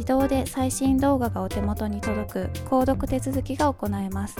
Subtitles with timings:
[0.00, 4.36] 自動で最新動画がお手元に届く購読手続きが行えます。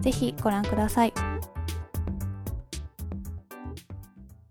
[0.00, 1.12] ぜひご覧ください。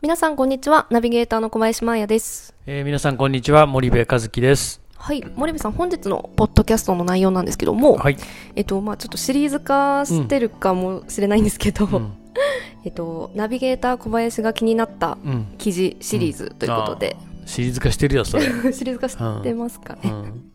[0.03, 0.85] 皆さんこんにちは。
[0.91, 2.53] ナビゲーターの小林真也です。
[2.67, 3.65] えー皆さんこんにちは。
[3.65, 4.83] 森部和樹です。
[4.95, 5.25] はい。
[5.36, 8.17] 森部さん本日のポッドキャストの内容なんですけども、はい、
[8.55, 12.14] えっとまあちょっとシリーズ化してるかもしれないんですけど、うん。
[12.86, 19.95] えっとナビゲーター小林が気になったうん、記事シリーズということで、シリーズ化してるよそれ、 シリーズ化してますか？
[19.95, 20.52] ね、うん、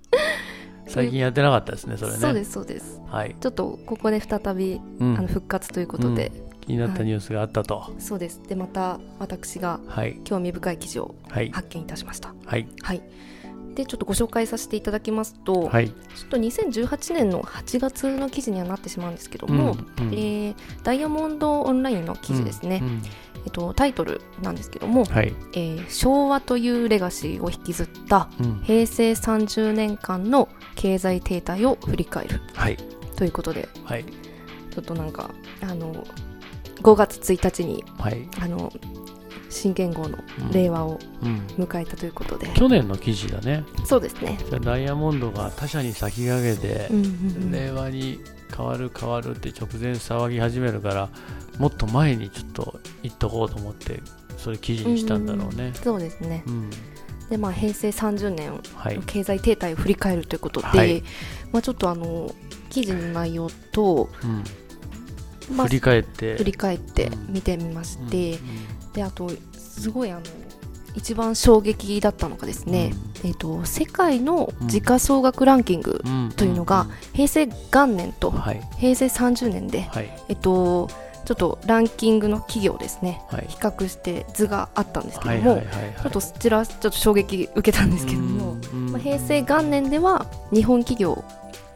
[0.87, 2.19] 最近やってなかったですねそれね。
[2.19, 3.01] そうですそうです。
[3.07, 5.17] はい、ちょっとここで再び、うん。
[5.19, 7.93] あの復活ということで、気になったニュースがあったと。
[7.99, 8.41] そうです。
[8.49, 10.21] でまた私がはい。
[10.25, 11.51] 興味深い記事をはい。
[11.51, 12.35] 発見いたしました。
[12.45, 12.67] はい。
[12.83, 13.03] はい。
[13.75, 15.89] でちょっとご紹介させていただきますと、はい。
[15.89, 15.95] ちょ
[16.27, 20.09] っと2018年の8月の記事にはなってしまうんですけども、うん。
[20.09, 20.15] うん。
[20.15, 23.03] えーダイヤモンドオンラインの記事ですね、うん
[23.45, 32.77] えっと、タイトルなんですけども、はい、えー昭和というレガシーを引きずったうん、平成30年間の経済停滞を振り返るはい。
[33.17, 34.05] ということではい。
[34.05, 35.31] ちょっとなんか
[35.63, 36.05] あの
[36.83, 38.73] 5月1日にはい、あの
[39.51, 43.65] 新元号のうん令和をうん、迎えたということで、去年の記事だね。
[43.85, 47.09] そうですね、ダイヤモンドが他社に先駆けてうんうんう
[47.47, 47.53] ん。
[47.53, 48.21] 令和に
[48.55, 51.09] 変わる変わるって直前騒ぎ始めるから
[51.59, 54.01] もっと前にちょっと言っとこうと思って
[54.37, 55.73] それ記事にしたんだろうね。
[55.75, 56.43] そうですね。
[56.47, 56.71] うん、
[57.29, 58.97] でまあ平成30年はい。
[58.97, 61.03] の経済停滞を振り返るということで、はい。
[61.53, 62.35] まあ、ちょっとあの
[62.71, 64.09] 記事の内容と、
[65.51, 66.37] うん、まあ振り返って。
[66.37, 67.35] 振り返ってうん。
[67.35, 70.23] 見てみまして、うんであとすごいあの
[70.95, 72.93] 一番衝撃だったのがですね、
[73.25, 76.03] えっと世界の時価総額ランキング
[76.37, 78.61] というのが平成元年とはい。
[78.79, 80.11] 平成30年で、はい。
[80.29, 80.89] えっと
[81.27, 83.47] ちょっとランキングの企業ですねはい。
[83.49, 85.95] 比較して図があったんですけども、はいはいはいはい。
[86.03, 91.23] ちょっとそちらちょっと衝撃受けたんですけども、まあ、平成元年では日本企業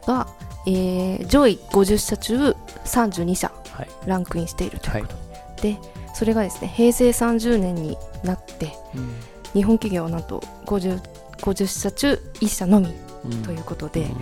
[0.07, 0.27] が、
[0.67, 2.55] えー上位50社中
[2.85, 3.87] 32社はい。
[4.07, 5.13] ランクインしているというこ
[5.55, 5.61] と。
[5.61, 5.77] で、
[6.15, 9.15] それがですね平成30年になってうん。
[9.53, 10.99] 日本企業はなんと 50,
[11.41, 12.93] 50社中1社のみ
[13.25, 13.43] うん。
[13.43, 14.15] ということで、うんうん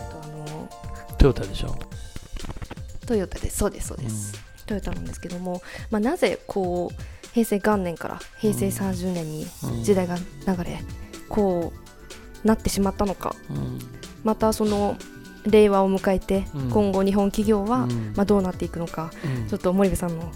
[0.00, 0.68] あの
[1.18, 1.76] トヨタでしょ？
[3.06, 3.58] トヨタです。
[3.58, 4.34] そうですそうです、
[4.66, 9.82] トヨタなんですけども、まあ、なぜこう平成元年から平成30年にうん。
[9.84, 10.22] 時代が流
[10.64, 10.80] れ、
[11.28, 11.72] こ
[12.44, 13.34] うなってしまったのか。
[13.50, 13.78] うん。
[14.24, 14.96] またその
[15.46, 16.70] 令和を迎えて、うん。
[16.70, 18.12] 今後日本企業は、うん。
[18.16, 19.48] まあ、どうなっていくのかうん。
[19.48, 20.30] ちょっと森部さんの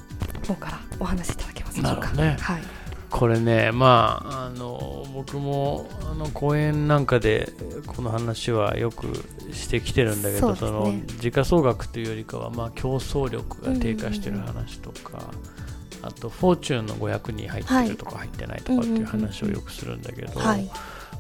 [0.46, 2.10] 方からお話しいただけますでしょうか。
[2.12, 2.36] ね。
[2.40, 2.62] はい、
[3.10, 7.52] これねまああの僕もあの講演なんかで
[7.86, 9.08] この話はよく
[9.52, 10.72] してきてるんだけどそね。
[10.72, 15.32] の時価総額というよりかはまあ競争力が低下してる話とか、
[16.02, 20.70] あとフォーチュンの500に入ってるとか入ってないとかっていう話をよくするんだけど、はい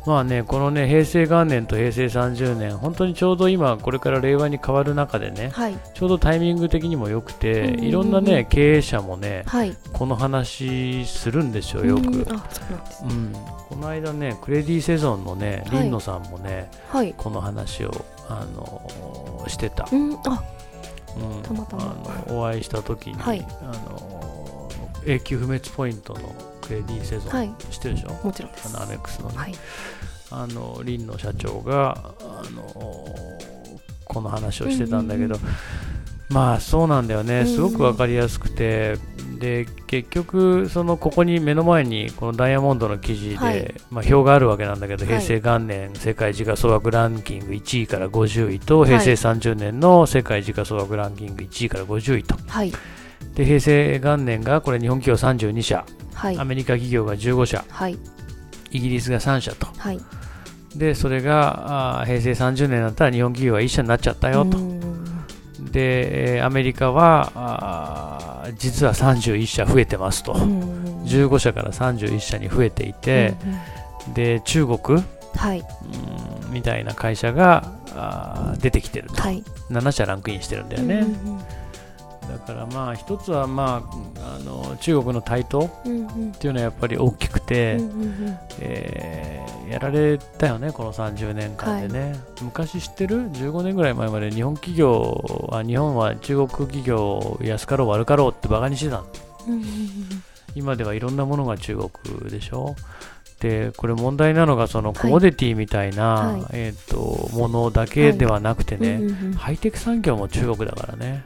[0.06, 5.76] まあね、このね、平成元年と平成30年、本当にちょうど今、これから令和に変わる中でね、はい。
[5.94, 9.76] ちょうどタイミング的にも良くて、うんうんうんいろんなね、経営者もね、はい。
[9.92, 12.06] この話するんですよ、よく。
[12.06, 12.22] うん。
[12.22, 13.32] あそうなんですうん、
[13.68, 15.82] この間ね、クレディセゾンのね、はい。
[15.82, 17.14] リンノさんもね、はい。
[17.16, 17.90] この話を、
[18.28, 19.86] あのしてた。
[19.90, 20.14] うん。
[20.26, 20.42] あ。
[21.16, 21.42] うん。
[21.42, 21.96] たまたま。
[22.28, 23.46] お会いした時に、はい。
[23.62, 24.20] あの
[25.06, 26.20] 永久不滅ポイントの
[26.60, 27.54] クレディセゾン、はい。
[27.70, 28.26] 知ってるでしょ？
[28.26, 28.68] もちろんです。
[28.74, 29.54] あのアメックスのね、はい。
[30.30, 32.62] あのリンの社長があの
[34.04, 35.40] この話をしてたんだけど、うん
[36.32, 38.98] まあそうなんだよね、うんすごく分かりやすくて、
[39.40, 43.74] で結局、そのここに目の前にこのダイヤモンドの記事で、はい。
[43.90, 45.20] まあ、表があるわけなんだけど、はい。
[45.20, 52.72] 平成元年世界時価総額ランキング1位から50位と、平成30年の世界時価総額ランキング1位から50位と、はい。
[53.34, 55.84] で平成元年がこれ日本企業32社、
[56.20, 56.38] はい。
[56.38, 57.96] アメリカ企業が15社、はい。
[58.72, 59.66] イギリスが3社と。
[59.78, 60.00] はい。
[60.76, 64.80] でそれがあー平成30年だったら日本企業は1社になっちゃったよと、うん
[65.72, 73.34] でえーアメリカは実は31社増えてますと、うん15社から31社に増えていて、
[74.06, 75.02] うんで中国
[75.36, 75.60] はい。
[76.44, 79.42] うんみたいな会社が出てきてると、はい。
[79.70, 81.40] 7社ランクインしてるんだよね、うん
[82.30, 85.82] だからまあ一つはまああの中国の台頭っ
[86.38, 87.78] ていうのはやっぱり大きくて、
[88.60, 99.04] えーやられたよね、この30年間でね、昔知ってる ?15 年ぐらい前まで日本企業は、日本は中国企業安かろう悪かろうってバカにしてた
[100.56, 102.74] 今ではいろんなものが中国でしょ。
[103.38, 104.98] で、これ問題なのが、そのはい。
[104.98, 106.44] コモディティみたいな、はい。
[106.52, 109.00] えっ、と、ものだけではなくてね、
[109.36, 111.22] ハイテク産業も中国だからね。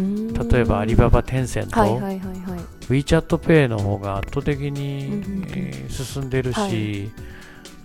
[0.00, 2.60] うん例えばアリババ、テンセント、はいはいはいはい。
[2.88, 5.22] WeChatPay の方が圧倒的に、
[5.90, 7.10] 進んでるし、はい。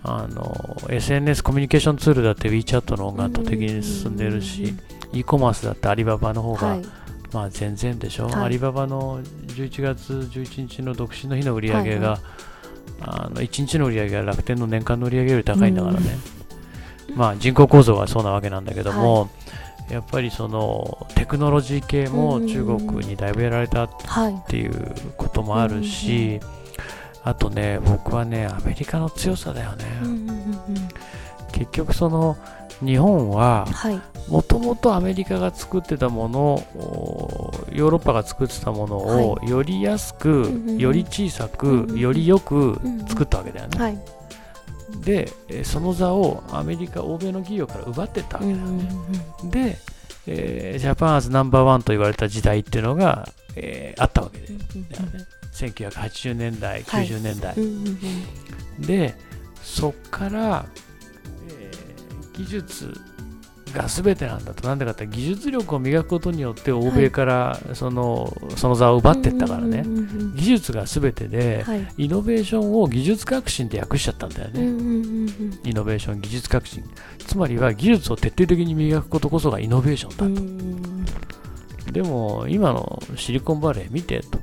[0.06, 4.74] あの SNS コミュニケーションツールだって WeChat の方が圧倒的に進んでるし、
[5.12, 6.82] e コマースだってアリババの方が、はい。
[7.32, 8.44] まあ全然でしょ、はい。
[8.44, 12.20] アリババの11月11日の独身の日の売り上げが、はい
[13.00, 16.00] あの1日の売り上げが楽天の年間の売り上げより高いんだからね、
[17.14, 19.30] まあ人口構造はそうなわけなんだけども、
[19.90, 24.34] やっぱりそのテクノロジー系も中国にだいぶやられたはい。
[24.34, 26.40] っていうこともあるし、
[27.22, 29.84] あとね、僕はね、アメリカの強さだよね。
[31.52, 32.36] 結局、その
[32.84, 34.00] 日本ははい。
[34.28, 43.78] もともとアメリカが作ってたものおヨーロッパが作ってたものをより安く、より小さく、よりよく作ったわけだよね。
[44.90, 48.88] はいで、えーその座をアメリカ、欧米の企業から奪ってったわけだよね。
[49.44, 49.76] で、
[50.26, 54.58] えージャパンアズナンバーワンと言われた時代っていうのが、えーあったわけでね。
[55.52, 57.60] 1980年代、はい90年代う。
[57.60, 57.86] んうん
[58.78, 59.14] うんで、
[59.62, 60.66] そっから、
[61.48, 62.92] えー技術
[63.74, 69.84] が全てなんだと、なんでかって技術力を磨くことによって欧米からその,、その座を奪っていったからね、
[70.36, 74.60] 技術が全てで、はいイノベーションを技術革新って訳しちゃったんだよね。
[75.64, 76.82] イノベーション、技術革新。
[77.18, 80.40] つまりは技術を徹底的に磨くことこそがイノベーションだ
[81.86, 81.92] と。
[81.92, 84.38] でも今のシリコンバレー見てと。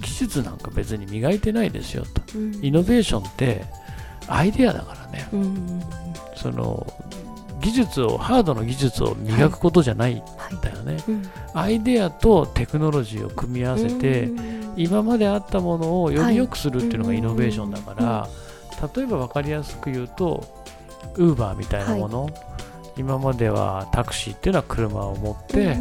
[0.00, 2.22] 技術なんか別に磨いてないですよと。
[2.36, 3.64] うんイノベーションって
[4.28, 5.28] アイデアだからね。
[6.36, 6.86] その
[7.60, 10.96] 技術を、ハードの技術を磨くことじゃないんはいだよね。
[11.08, 11.22] うん
[11.54, 14.30] アイデアとテクノロジーを組み合わせて、
[14.76, 18.28] 今まであったものをより良くするっていうのがはいイノベーションだから、
[18.94, 20.44] 例えば分かりやすく言うと、
[21.16, 22.30] ウーバーみたいなもの、
[22.96, 25.76] 今まではタクシーっていうのは車を持って、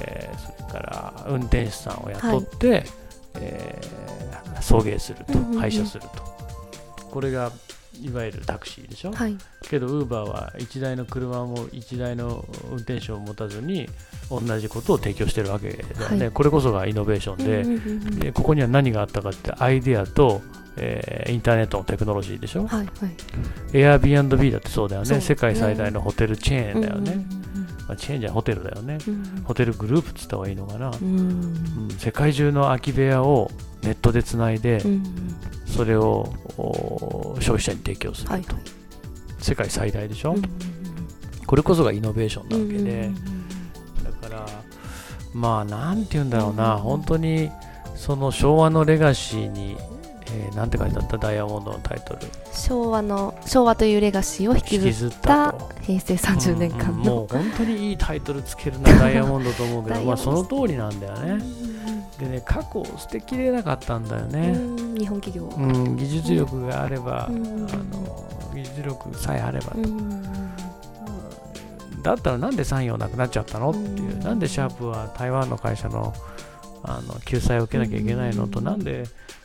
[0.00, 2.84] えーそれから運転手さんを雇って、
[3.34, 3.98] えー
[4.60, 6.22] 送迎すると配車すると。
[7.10, 7.50] これが
[8.00, 9.36] いわゆるタクシーでしょ、はい。
[9.62, 13.88] けどウーバーは1台の車も1台の運転手を持たずに
[14.30, 16.30] 同じことを提供してるわけだよね、はい。
[16.32, 18.18] これこそがイノベーションで、うんうんうんうん。
[18.20, 20.42] でここには何があったかってアイデアと、
[20.76, 22.88] えーインターネットのテクノロジーでしょ、はいはい。
[23.72, 25.08] Airbnb だってそうだよね。
[25.08, 27.22] そう世界最大のホテルチェーンだよね、うん
[27.88, 28.98] まあ、チェーンじゃホテルだよね。
[29.06, 31.18] うんうんホテルグループっつった方がいいのかな、うん。
[31.18, 31.22] う
[31.86, 31.90] ん。
[31.98, 33.50] 世界中の空き部屋を
[33.82, 35.02] ネットでつないで、うん
[35.78, 38.54] それをお消費者に提供すると、はいはい。
[39.40, 40.42] 世界最大でしょ、うん
[41.46, 43.14] これこそがイノベーションなわけで、うんうん
[44.20, 44.46] だから
[45.32, 47.50] まあなんて言うんだろうな、うん本当に
[47.94, 49.76] その昭和のレガシーに、
[50.32, 51.16] えーなんて書いてあった？
[51.16, 52.20] ダイヤモンドのタイトル。
[52.52, 56.98] 昭和の昭和というレガシーを引きずった平成30年間うんうん。
[56.98, 60.00] ものう本当にいいタイトルつけるなダイヤモンドと思うけど。
[60.04, 61.42] まあその通りなんだよね
[62.18, 67.46] でね過去を捨てきれなかったんだよね、うん日本企業うん、技術力があれば、うん。
[67.46, 70.22] あの技術力さえあれば、うん。
[72.02, 73.70] だったらなんで産業なくなっちゃったの？
[73.70, 74.20] っていう、うん。
[74.20, 76.12] なんでシャープは台湾の会社の
[76.82, 78.48] あの救済を受けなきゃいけないの？
[78.48, 78.64] と、うん。
[78.64, 79.04] なんで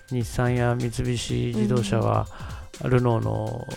[0.10, 2.26] 日産や三菱自動車は、
[2.84, 3.68] ルノーの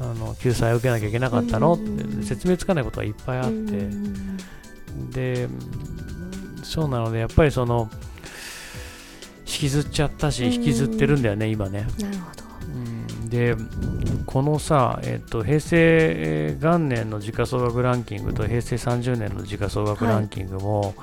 [0.00, 1.98] あの救済を受けなきゃいけなかったの、うん。
[1.98, 5.10] って説明つかないことがいっぱいあって、うん。
[5.10, 5.48] で
[6.62, 8.05] そうなのでやっぱりその引
[9.58, 10.52] きずっちゃったしうん。
[10.52, 11.86] 引きずってるんだよね、今ね。
[12.00, 12.44] なるほど。
[13.22, 13.28] うん。
[13.30, 13.56] で
[14.24, 20.94] このさ、えっと、平成元年の時価総額ランキングと平成30年の時価総額ランキングも、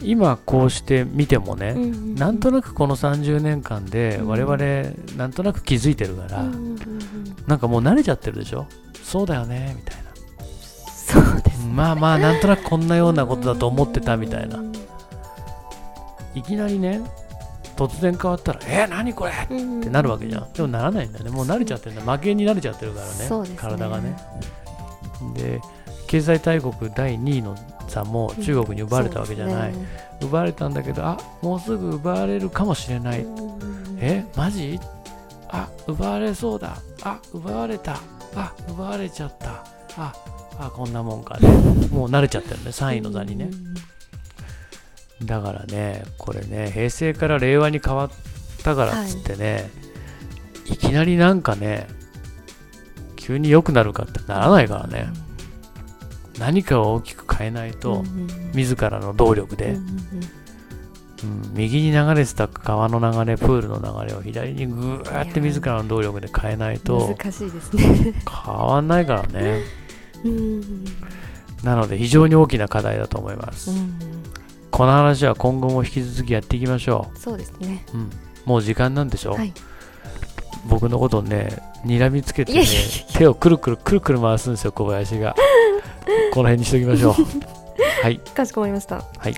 [0.00, 4.28] 今こうして見てもね、うんなんとなくこの30年間でうん。
[4.28, 6.80] 我々なんとなく気づいてるから、うんうんうん
[7.46, 8.66] なんかもう慣れちゃってるでしょ？
[9.02, 10.10] そうだよねみたいな。
[10.92, 14.58] そうですまあまあなんとなくこんなようなことだと思ってたみたいな。
[14.58, 14.72] うん
[16.32, 17.00] いきなりね
[17.88, 19.32] 突然変わったらえー、何これ？
[19.48, 19.80] うん。
[19.80, 20.52] ってなるわけじゃん。
[20.52, 21.30] でもならないんだよね。
[21.30, 22.12] もう慣れちゃってるんだ。
[22.16, 23.06] 負けに慣れちゃってるから
[23.38, 23.48] ね。
[23.48, 23.56] ね。
[23.56, 24.16] 体がね。
[25.34, 25.60] で
[26.06, 27.56] 経済大国第2位の
[27.88, 29.78] 座も中国に奪われたわけじゃない、ね。
[30.20, 33.28] 奪われたんだけどあもうすぐ奪われるかもしれない、う
[33.64, 34.78] んえマジ？
[35.48, 36.76] あ奪われそうだ。
[37.02, 37.98] あ奪われた。
[38.34, 39.64] あ奪われちゃった。
[39.96, 40.12] あ
[40.58, 41.48] あこんなもんかね。
[41.90, 42.70] もう慣れちゃってるね。
[42.70, 43.50] 3位の座にね
[45.24, 48.10] だからねこれね平成から令和に変わっ
[48.62, 49.70] たからっつってね、
[50.66, 51.86] い、きなりなんかね
[53.16, 55.08] 急に良くなるかってならないからね、
[56.38, 58.02] 何かを大きく変えないと、
[58.54, 59.90] 自らの動力で、うん
[61.52, 68.14] 右に流れてた川の流れプールの流れを左にぐーって自らの動力で変えないと難しいですね。
[68.26, 69.60] 変わんないからね。
[70.24, 70.84] うん
[71.62, 73.98] なので非常に大きな課題だと思います、うん
[74.70, 77.84] この話は今後も引き続きやっていきましょそうですね。
[77.92, 78.10] う、うん、
[78.44, 79.52] もう時間なんでしょ、はい。
[80.66, 82.64] 僕のことをね睨みつけてね
[83.16, 85.34] 手をくるくるくるくる回すんですよ小林が。
[86.32, 87.14] この辺にしときましょう。
[88.02, 88.18] はい。
[88.18, 89.04] かしこまりました。
[89.18, 89.34] はい。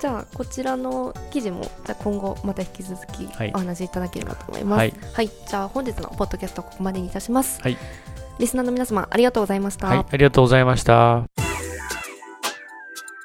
[0.00, 3.52] じゃあこちらの記事もじゃあ今後また引き続きはい。
[3.54, 4.78] お話しいただければと思います。
[4.78, 4.94] はい。
[5.14, 7.60] はい、じゃあ本日のポッドキャストここまでにいたします。
[7.62, 7.76] はい。
[8.38, 9.98] リスナーの皆様ありがとうございました、はい。
[9.98, 11.39] ありがとうございました